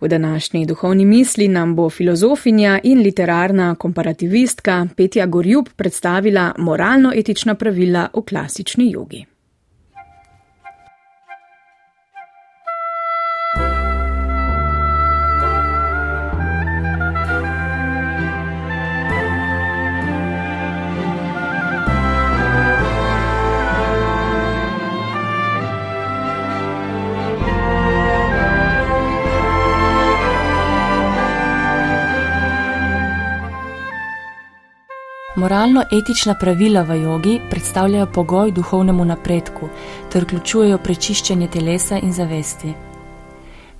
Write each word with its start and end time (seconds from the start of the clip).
V 0.00 0.08
današnji 0.08 0.66
duhovni 0.66 1.04
misli 1.04 1.48
nam 1.48 1.76
bo 1.76 1.90
filozofinja 1.90 2.80
in 2.82 2.98
literarna 2.98 3.74
komparativistka 3.74 4.86
Petja 4.96 5.26
Gorjub 5.26 5.68
predstavila 5.76 6.52
moralno-etična 6.58 7.54
pravila 7.54 8.08
v 8.14 8.22
klasični 8.22 8.90
jogi. 8.90 9.24
Moralno-etična 35.36 36.34
pravila 36.34 36.82
v 36.82 37.02
jogi 37.02 37.40
predstavljajo 37.50 38.06
pogoj 38.06 38.50
duhovnemu 38.52 39.04
napredku 39.04 39.68
ter 40.12 40.24
vključujejo 40.24 40.78
prečiščenje 40.78 41.48
telesa 41.48 41.98
in 41.98 42.12
zavesti. 42.12 42.72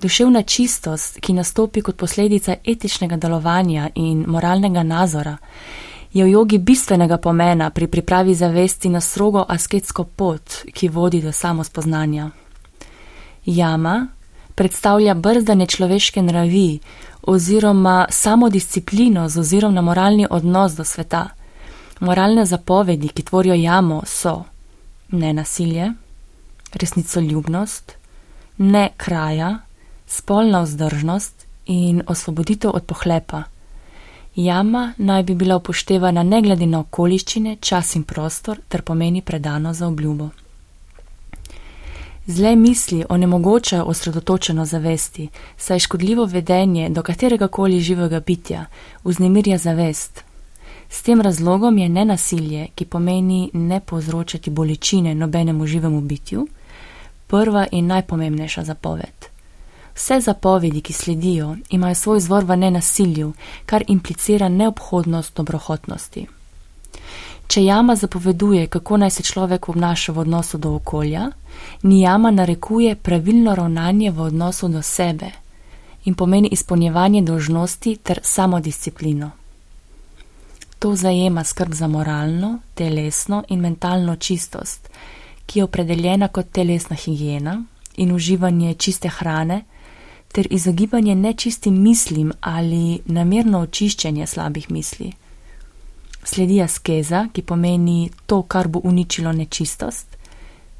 Duševna 0.02 0.42
čistost, 0.42 1.16
ki 1.20 1.32
nastopi 1.32 1.80
kot 1.82 1.96
posledica 1.96 2.56
etičnega 2.64 3.16
delovanja 3.16 3.88
in 3.94 4.24
moralnega 4.28 4.82
nazora, 4.82 5.36
je 6.12 6.24
v 6.24 6.30
jogi 6.30 6.58
bistvenega 6.58 7.16
pomena 7.16 7.70
pri 7.70 7.86
pripravi 7.86 8.34
zavesti 8.34 8.88
na 8.88 9.00
strogo 9.00 9.44
asketsko 9.48 10.04
pot, 10.04 10.58
ki 10.72 10.88
vodi 10.88 11.22
do 11.22 11.32
samospoznanja. 11.32 12.30
Jama 13.46 14.06
predstavlja 14.54 15.14
brzdanje 15.14 15.66
človeške 15.66 16.22
nravi 16.22 16.78
oziroma 17.22 18.06
samodisciplino 18.10 19.28
z 19.28 19.40
ozirom 19.40 19.74
na 19.74 19.80
moralni 19.80 20.26
odnos 20.30 20.72
do 20.72 20.84
sveta. 20.84 21.35
Moralne 22.00 22.46
zapovedi, 22.46 23.08
ki 23.08 23.22
tvorijo 23.22 23.54
jamo, 23.54 24.02
so 24.06 24.44
ne 25.10 25.32
nasilje, 25.32 25.92
resnicoljubnost, 26.72 27.92
ne 28.58 28.88
kraja, 28.96 29.58
spolna 30.06 30.60
vzdržnost 30.60 31.46
in 31.66 32.02
osvoboditev 32.06 32.70
od 32.74 32.84
pohlepa. 32.84 33.42
Jama 34.36 34.92
naj 34.98 35.22
bi 35.22 35.34
bila 35.34 35.56
upoštevana 35.56 36.22
ne 36.22 36.42
glede 36.42 36.66
na 36.66 36.80
okoliščine, 36.80 37.56
čas 37.60 37.94
in 37.96 38.02
prostor 38.02 38.60
ter 38.68 38.82
pomeni 38.82 39.22
predano 39.22 39.72
za 39.72 39.88
obljubo. 39.88 40.28
Zle 42.26 42.56
misli 42.56 43.04
onemogočajo 43.08 43.84
osredotočeno 43.84 44.64
zavesti, 44.64 45.28
saj 45.56 45.78
škodljivo 45.78 46.24
vedenje 46.24 46.88
do 46.88 47.02
katerega 47.02 47.48
koli 47.48 47.80
živega 47.80 48.20
bitja 48.20 48.66
vznemirja 49.04 49.58
zavest, 49.58 50.25
S 50.88 51.02
tem 51.02 51.20
razlogom 51.20 51.78
je 51.78 51.88
nenasilje, 51.88 52.68
ki 52.74 52.84
pomeni 52.84 53.50
ne 53.52 53.80
povzročati 53.80 54.50
bolečine 54.50 55.14
nobenemu 55.14 55.66
živemu 55.66 56.00
bitju, 56.00 56.46
prva 57.26 57.66
in 57.72 57.86
najpomembnejša 57.86 58.64
zapoved. 58.64 59.36
Vse 59.94 60.20
zapovedi, 60.20 60.80
ki 60.80 60.92
sledijo, 60.92 61.56
imajo 61.70 61.94
svoj 61.94 62.20
zvor 62.20 62.44
v 62.44 62.56
nenasilju, 62.56 63.32
kar 63.66 63.84
implicira 63.88 64.48
neobhodnost 64.48 65.36
dobrohotnosti. 65.36 66.26
Če 67.46 67.64
jama 67.64 67.96
zapoveduje, 67.96 68.66
kako 68.66 68.96
naj 68.96 69.10
se 69.10 69.22
človek 69.22 69.68
obnaša 69.68 70.12
v 70.12 70.18
odnosu 70.18 70.58
do 70.58 70.74
okolja, 70.74 71.30
nijama 71.82 72.30
narekuje 72.30 72.94
pravilno 72.96 73.54
ravnanje 73.54 74.10
v 74.10 74.20
odnosu 74.20 74.68
do 74.68 74.82
sebe 74.82 75.30
in 76.04 76.14
pomeni 76.14 76.48
izpolnjevanje 76.48 77.22
dožnosti 77.22 77.96
ter 77.96 78.20
samodisciplino. 78.22 79.30
To 80.78 80.96
zajema 80.96 81.44
skrb 81.44 81.74
za 81.74 81.86
moralno, 81.86 82.58
telesno 82.74 83.42
in 83.48 83.60
mentalno 83.60 84.16
čistost, 84.16 84.88
ki 85.46 85.58
je 85.58 85.64
opredeljena 85.64 86.28
kot 86.28 86.50
telesna 86.52 86.96
higiena 86.96 87.64
in 87.96 88.12
uživanje 88.12 88.74
čiste 88.74 89.08
hrane, 89.08 89.64
ter 90.32 90.46
izogibanje 90.50 91.14
nečistim 91.14 91.82
mislim 91.82 92.32
ali 92.40 93.00
namerno 93.04 93.60
očiščenje 93.60 94.26
slabih 94.26 94.70
misli. 94.70 95.12
Sledi 96.24 96.60
askeza, 96.62 97.28
ki 97.32 97.42
pomeni 97.42 98.10
to, 98.26 98.42
kar 98.42 98.68
bo 98.68 98.80
uničilo 98.84 99.32
nečistost, 99.32 100.16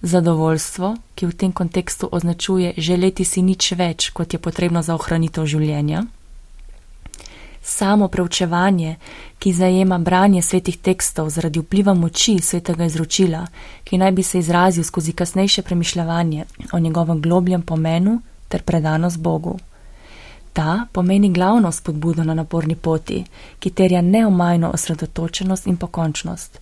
zadovoljstvo, 0.03 0.97
ki 1.15 1.27
v 1.27 1.33
tem 1.33 1.53
kontekstu 1.53 2.09
označuje 2.13 2.75
želeti 2.77 3.25
si 3.25 3.43
nič 3.43 3.73
več, 3.73 4.11
kot 4.11 4.33
je 4.33 4.39
potrebno 4.39 4.83
za 4.83 4.95
ohranitev 4.95 5.47
življenja 5.47 6.05
samo 7.67 8.09
preučevanje, 8.09 8.97
ki 9.39 9.53
zajema 9.53 9.99
branje 9.99 10.43
svetih 10.43 10.77
tekstov 10.79 11.31
zaradi 11.31 11.59
vpliva 11.59 11.95
moči 11.95 12.39
svetega 12.39 12.85
izročila, 12.85 13.47
ki 13.85 13.99
naj 13.99 14.13
bi 14.13 14.23
se 14.23 14.39
izrazil 14.39 14.85
skozi 14.85 15.13
kasnejše 15.13 15.63
premišljanje 15.63 16.45
o 16.73 16.79
njegovem 16.79 17.21
globljem 17.21 17.63
pomenu 17.63 18.21
ter 18.49 18.63
predanost 18.63 19.19
Bogu. 19.19 19.59
Ta 20.53 20.87
pomeni 20.93 21.33
glavno 21.33 21.73
spodbudo 21.73 22.25
na 22.25 22.35
naporni 22.35 22.77
poti, 22.77 23.25
ki 23.59 23.71
terja 23.71 24.01
neomajno 24.03 24.71
osredotočenost 24.71 25.67
in 25.67 25.77
pokončnost. 25.77 26.59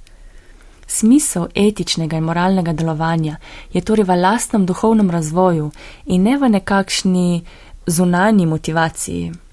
Smisel 0.87 1.47
etičnega 1.55 2.17
in 2.17 2.25
moralnega 2.25 2.73
delovanja 2.73 3.37
je 3.73 3.81
torej 3.81 4.05
v 4.05 4.17
lastnem 4.17 4.67
duhovnem 4.67 5.11
razvoju 5.11 5.71
in 6.07 6.23
ne 6.23 6.37
v 6.39 6.49
nekakšni 6.49 7.45
zunanji 7.87 8.47
motivaciji. 8.47 9.44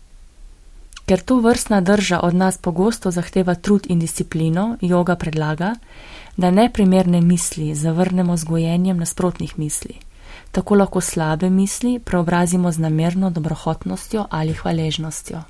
Ker 1.12 1.20
to 1.20 1.40
vrstna 1.40 1.82
drža 1.82 2.20
od 2.24 2.34
nas 2.34 2.58
pogosto 2.58 3.12
zahteva 3.12 3.56
trud 3.56 3.88
in 3.90 4.00
disciplino, 4.00 4.78
joga 4.82 5.16
predlaga, 5.16 5.76
da 6.38 6.52
neprimerne 6.52 7.22
misli 7.22 7.76
zavrnemo 7.76 8.38
z 8.38 8.44
gojenjem 8.44 8.98
nasprotnih 8.98 9.60
misli. 9.60 9.96
Tako 10.52 10.76
lahko 10.76 11.02
slabe 11.02 11.50
misli 11.50 12.00
preobrazimo 12.00 12.72
z 12.72 12.80
namerno 12.80 13.30
dobrohotnostjo 13.30 14.26
ali 14.30 14.54
hvaležnostjo. 14.54 15.42